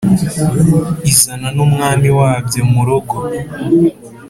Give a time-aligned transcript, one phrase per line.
[1.11, 3.15] izana n'umwami wabyo murogo